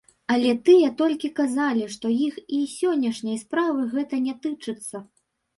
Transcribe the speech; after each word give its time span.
Але 0.35 0.53
тыя 0.69 0.87
толькі 1.01 1.29
казалі, 1.39 1.83
што 1.95 2.05
іх 2.29 2.39
і 2.61 2.63
сённяшняй 2.79 3.37
справы 3.45 3.87
гэта 3.93 4.23
не 4.25 4.35
тычыцца. 4.49 5.05